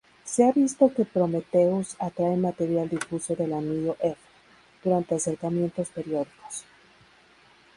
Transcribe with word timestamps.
Se 0.23 0.43
ha 0.43 0.51
visto 0.51 0.91
que 0.91 1.05
Prometheus 1.05 1.95
atrae 1.99 2.35
material 2.35 2.89
difuso 2.89 3.35
del 3.35 3.53
anillo 3.53 3.95
F 4.01 4.17
durante 4.83 5.13
acercamientos 5.13 5.89
periódicos. 5.89 6.65